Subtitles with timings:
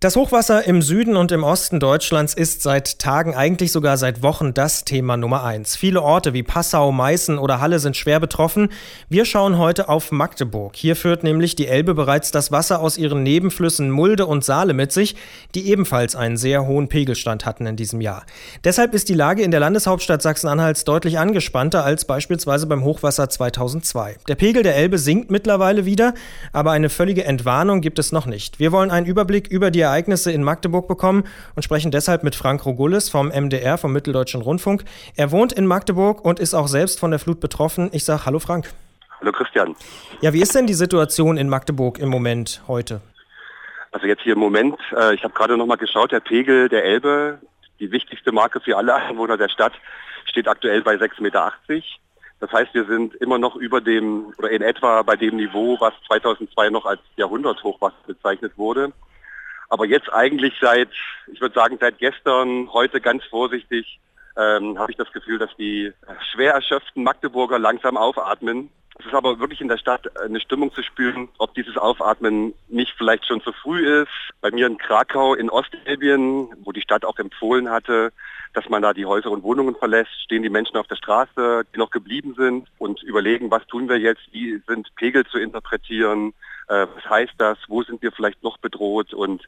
[0.00, 4.52] Das Hochwasser im Süden und im Osten Deutschlands ist seit Tagen, eigentlich sogar seit Wochen
[4.52, 5.74] das Thema Nummer eins.
[5.74, 8.68] Viele Orte wie Passau, Meißen oder Halle sind schwer betroffen.
[9.08, 10.76] Wir schauen heute auf Magdeburg.
[10.76, 14.92] Hier führt nämlich die Elbe bereits das Wasser aus ihren Nebenflüssen Mulde und Saale mit
[14.92, 15.16] sich,
[15.54, 18.26] die ebenfalls einen sehr hohen Pegelstand hatten in diesem Jahr.
[18.64, 24.16] Deshalb ist die Lage in der Landeshauptstadt Sachsen-Anhalts deutlich angespannter als beispielsweise beim Hochwasser 2002.
[24.28, 26.12] Der Pegel der Elbe sinkt mittlerweile wieder,
[26.52, 28.58] aber eine völlige Entwarnung gibt es noch nicht.
[28.58, 32.66] Wir wollen einen Überblick über die Ereignisse in Magdeburg bekommen und sprechen deshalb mit Frank
[32.66, 34.84] Rogullis vom MDR, vom Mitteldeutschen Rundfunk.
[35.16, 37.90] Er wohnt in Magdeburg und ist auch selbst von der Flut betroffen.
[37.92, 38.72] Ich sage Hallo Frank.
[39.20, 39.74] Hallo Christian.
[40.20, 43.00] Ja, wie ist denn die Situation in Magdeburg im Moment heute?
[43.92, 46.84] Also jetzt hier im Moment, äh, ich habe gerade noch mal geschaut, der Pegel der
[46.84, 47.38] Elbe,
[47.80, 49.72] die wichtigste Marke für alle Einwohner der Stadt,
[50.26, 51.52] steht aktuell bei 6,80 Meter.
[52.40, 55.94] Das heißt, wir sind immer noch über dem oder in etwa bei dem Niveau, was
[56.08, 58.92] 2002 noch als Jahrhunderthochwasser bezeichnet wurde.
[59.68, 60.90] Aber jetzt eigentlich seit,
[61.32, 64.00] ich würde sagen, seit gestern, heute ganz vorsichtig,
[64.36, 65.92] ähm, habe ich das Gefühl, dass die
[66.32, 68.70] schwer erschöpften Magdeburger langsam aufatmen.
[69.06, 72.92] Es ist aber wirklich in der Stadt eine Stimmung zu spüren, ob dieses Aufatmen nicht
[72.98, 74.10] vielleicht schon zu früh ist.
[74.40, 78.12] Bei mir in Krakau in Ostelbien, wo die Stadt auch empfohlen hatte,
[78.52, 81.78] dass man da die Häuser und Wohnungen verlässt, stehen die Menschen auf der Straße, die
[81.78, 86.34] noch geblieben sind und überlegen, was tun wir jetzt, wie sind Pegel zu interpretieren,
[86.66, 89.44] äh, was heißt das, wo sind wir vielleicht noch bedroht und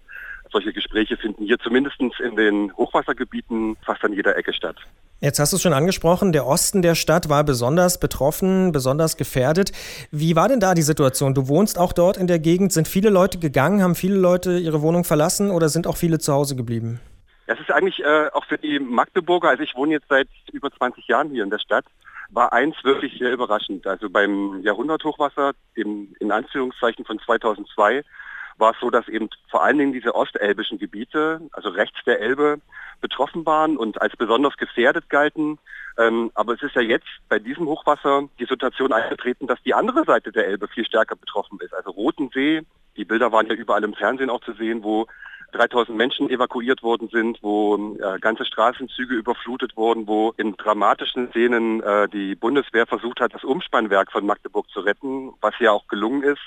[0.53, 4.77] solche Gespräche finden hier zumindest in den Hochwassergebieten fast an jeder Ecke statt.
[5.20, 9.72] Jetzt hast du es schon angesprochen, der Osten der Stadt war besonders betroffen, besonders gefährdet.
[10.12, 11.34] Wie war denn da die Situation?
[11.34, 12.72] Du wohnst auch dort in der Gegend.
[12.72, 13.83] Sind viele Leute gegangen?
[13.83, 17.00] Haben viele Leute ihre Wohnung verlassen oder sind auch viele zu Hause geblieben?
[17.48, 21.08] Das ist eigentlich äh, auch für die Magdeburger, also ich wohne jetzt seit über 20
[21.08, 21.86] Jahren hier in der Stadt,
[22.30, 23.89] war eins wirklich sehr überraschend.
[23.89, 28.05] Also beim Jahrhunderthochwasser, dem in Anführungszeichen von 2002,
[28.59, 32.61] war es so, dass eben vor allen Dingen diese ostelbischen Gebiete, also rechts der Elbe,
[33.01, 35.58] betroffen waren und als besonders gefährdet galten.
[35.96, 40.05] Ähm, aber es ist ja jetzt bei diesem Hochwasser die Situation eingetreten, dass die andere
[40.05, 41.74] Seite der Elbe viel stärker betroffen ist.
[41.74, 42.63] Also Roten See,
[42.97, 45.07] die Bilder waren ja überall im Fernsehen auch zu sehen, wo
[45.52, 51.83] 3000 Menschen evakuiert worden sind, wo äh, ganze Straßenzüge überflutet wurden, wo in dramatischen Szenen
[51.83, 56.23] äh, die Bundeswehr versucht hat, das Umspannwerk von Magdeburg zu retten, was ja auch gelungen
[56.23, 56.42] ist.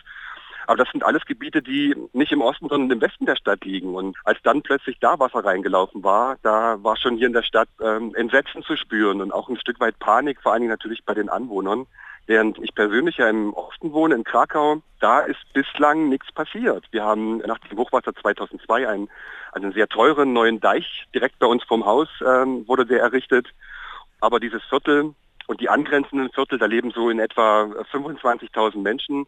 [0.72, 3.94] Aber das sind alles Gebiete, die nicht im Osten, sondern im Westen der Stadt liegen.
[3.94, 7.68] Und als dann plötzlich da Wasser reingelaufen war, da war schon hier in der Stadt
[7.82, 11.14] ähm, Entsetzen zu spüren und auch ein Stück weit Panik, vor allen Dingen natürlich bei
[11.14, 11.88] den Anwohnern.
[12.26, 16.86] Während ich persönlich ja im Osten wohne, in Krakau, da ist bislang nichts passiert.
[16.92, 19.10] Wir haben nach dem Hochwasser 2002 einen,
[19.52, 23.46] einen sehr teuren neuen Deich direkt bei uns vom Haus ähm, wurde der errichtet.
[24.22, 25.16] Aber dieses Viertel
[25.48, 29.28] und die angrenzenden Viertel, da leben so in etwa 25.000 Menschen.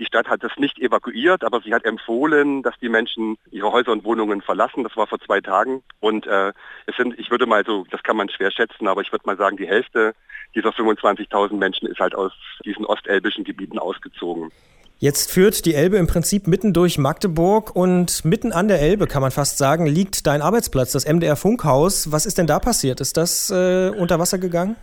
[0.00, 3.92] Die Stadt hat das nicht evakuiert, aber sie hat empfohlen, dass die Menschen ihre Häuser
[3.92, 4.82] und Wohnungen verlassen.
[4.82, 5.82] Das war vor zwei Tagen.
[6.00, 6.54] Und äh,
[6.86, 9.36] es sind, ich würde mal so, das kann man schwer schätzen, aber ich würde mal
[9.36, 10.14] sagen, die Hälfte
[10.54, 12.32] dieser 25.000 Menschen ist halt aus
[12.64, 14.50] diesen ostelbischen Gebieten ausgezogen.
[14.98, 19.20] Jetzt führt die Elbe im Prinzip mitten durch Magdeburg und mitten an der Elbe, kann
[19.20, 22.10] man fast sagen, liegt dein Arbeitsplatz, das MDR Funkhaus.
[22.10, 23.02] Was ist denn da passiert?
[23.02, 24.76] Ist das äh, unter Wasser gegangen?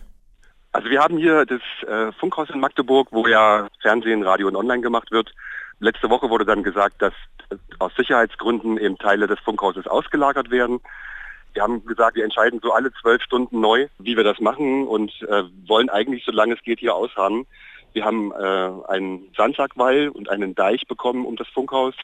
[0.78, 4.84] Also wir haben hier das äh, Funkhaus in Magdeburg, wo ja Fernsehen, Radio und Online
[4.84, 5.34] gemacht wird.
[5.80, 7.14] Letzte Woche wurde dann gesagt, dass
[7.80, 10.80] aus Sicherheitsgründen eben Teile des Funkhauses ausgelagert werden.
[11.56, 15.12] Wir haben gesagt, wir entscheiden so alle zwölf Stunden neu, wie wir das machen und
[15.24, 17.48] äh, wollen eigentlich, solange es geht, hier ausharren.
[17.94, 21.96] Wir haben äh, einen Sandsackweil und einen Deich bekommen um das Funkhaus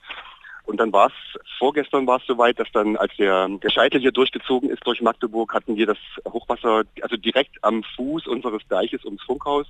[0.65, 4.11] und dann war es, vorgestern war es soweit, dass dann, als der, der Scheitel hier
[4.11, 5.97] durchgezogen ist durch Magdeburg, hatten wir das
[6.27, 9.67] Hochwasser, also direkt am Fuß unseres Deiches ums Funkhaus.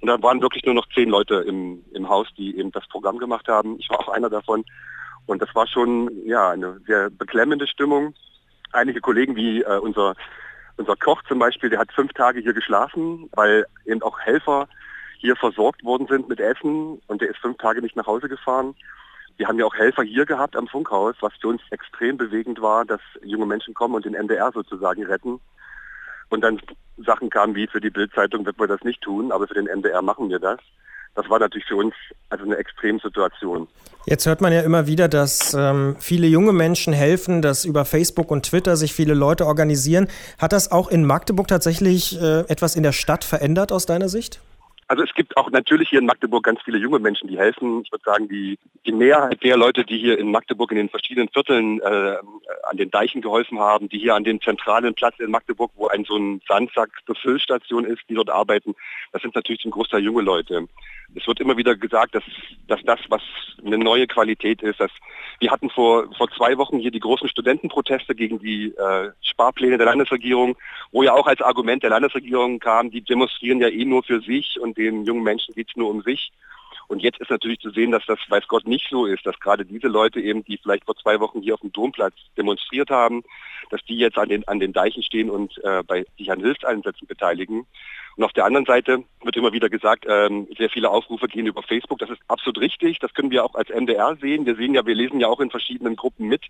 [0.00, 3.18] Und da waren wirklich nur noch zehn Leute im, im Haus, die eben das Programm
[3.18, 3.76] gemacht haben.
[3.78, 4.64] Ich war auch einer davon.
[5.24, 8.14] Und das war schon ja eine sehr beklemmende Stimmung.
[8.72, 10.14] Einige Kollegen wie äh, unser,
[10.76, 14.68] unser Koch zum Beispiel, der hat fünf Tage hier geschlafen, weil eben auch Helfer
[15.18, 18.74] hier versorgt worden sind mit Essen und der ist fünf Tage nicht nach Hause gefahren.
[19.36, 22.84] Wir haben ja auch Helfer hier gehabt am Funkhaus, was für uns extrem bewegend war,
[22.84, 25.40] dass junge Menschen kommen und den NDR sozusagen retten.
[26.28, 26.60] Und dann
[26.96, 30.02] Sachen kamen wie für die Bildzeitung wird man das nicht tun, aber für den NDR
[30.02, 30.58] machen wir das.
[31.14, 31.94] Das war natürlich für uns
[32.28, 33.68] also eine Extremsituation.
[34.04, 38.30] Jetzt hört man ja immer wieder, dass ähm, viele junge Menschen helfen, dass über Facebook
[38.30, 40.08] und Twitter sich viele Leute organisieren.
[40.38, 44.40] Hat das auch in Magdeburg tatsächlich äh, etwas in der Stadt verändert aus deiner Sicht?
[44.88, 47.82] Also es gibt auch natürlich hier in Magdeburg ganz viele junge Menschen, die helfen.
[47.84, 48.56] Ich würde sagen, die,
[48.86, 52.16] die Mehrheit der Leute, die hier in Magdeburg in den verschiedenen Vierteln äh,
[52.68, 56.04] an den Deichen geholfen haben, die hier an dem zentralen Platz in Magdeburg, wo ein
[56.04, 58.76] so ein Sandsack-Befüllstation ist, die dort arbeiten,
[59.12, 60.68] das sind natürlich zum Großteil junge Leute.
[61.14, 62.24] Es wird immer wieder gesagt, dass,
[62.66, 63.22] dass das, was
[63.64, 64.90] eine neue Qualität ist, dass
[65.38, 69.86] wir hatten vor, vor zwei Wochen hier die großen Studentenproteste gegen die äh, Sparpläne der
[69.86, 70.56] Landesregierung,
[70.92, 74.58] wo ja auch als Argument der Landesregierung kam, die demonstrieren ja eh nur für sich
[74.60, 76.32] und den jungen Menschen geht es nur um sich.
[76.88, 79.64] Und jetzt ist natürlich zu sehen, dass das, weiß Gott, nicht so ist, dass gerade
[79.64, 83.24] diese Leute eben, die vielleicht vor zwei Wochen hier auf dem Domplatz demonstriert haben,
[83.70, 87.08] dass die jetzt an den, an den Deichen stehen und äh, bei, sich an Hilfseinsätzen
[87.08, 87.66] beteiligen.
[88.16, 91.62] Und auf der anderen Seite wird immer wieder gesagt, ähm, sehr viele Aufrufe gehen über
[91.62, 91.98] Facebook.
[91.98, 92.98] Das ist absolut richtig.
[93.00, 94.46] Das können wir auch als MDR sehen.
[94.46, 96.44] Wir sehen ja, wir lesen ja auch in verschiedenen Gruppen mit,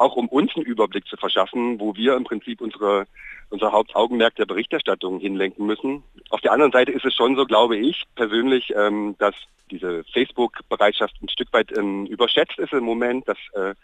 [0.00, 3.06] auch um uns einen Überblick zu verschaffen, wo wir im Prinzip unsere
[3.50, 6.04] unser Hauptaugenmerk der Berichterstattung hinlenken müssen.
[6.30, 9.34] Auf der anderen Seite ist es schon so, glaube ich persönlich, ähm, dass
[9.70, 13.74] diese Facebook-Bereitschaft ein Stück weit ähm, überschätzt ist im Moment, dass äh,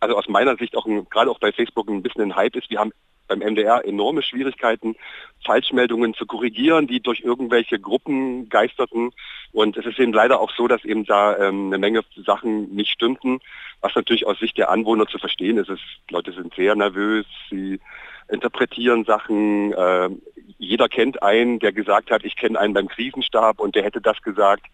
[0.00, 2.70] also aus meiner Sicht auch gerade auch bei Facebook ein bisschen ein Hype ist.
[2.70, 2.92] Wir haben
[3.26, 4.96] beim MDR enorme Schwierigkeiten,
[5.44, 9.10] Falschmeldungen zu korrigieren, die durch irgendwelche Gruppen geisterten.
[9.52, 12.90] Und es ist eben leider auch so, dass eben da ähm, eine Menge Sachen nicht
[12.90, 13.40] stimmten,
[13.80, 15.70] was natürlich aus Sicht der Anwohner zu verstehen ist.
[15.70, 15.80] Es,
[16.10, 17.80] Leute sind sehr nervös, sie
[18.28, 19.72] interpretieren Sachen.
[19.72, 20.10] Äh,
[20.58, 24.20] jeder kennt einen, der gesagt hat, ich kenne einen beim Krisenstab und der hätte das
[24.22, 24.64] gesagt.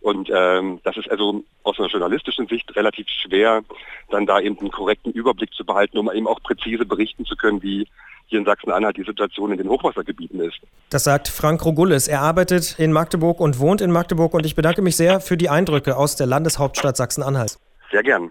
[0.00, 3.62] Und ähm, das ist also aus einer journalistischen Sicht relativ schwer,
[4.10, 7.62] dann da eben einen korrekten Überblick zu behalten, um eben auch präzise berichten zu können,
[7.62, 7.86] wie
[8.26, 10.58] hier in Sachsen-Anhalt die Situation in den Hochwassergebieten ist.
[10.90, 12.08] Das sagt Frank Rogullis.
[12.08, 15.48] Er arbeitet in Magdeburg und wohnt in Magdeburg und ich bedanke mich sehr für die
[15.48, 17.58] Eindrücke aus der Landeshauptstadt Sachsen-Anhalt.
[17.92, 18.30] Sehr gern.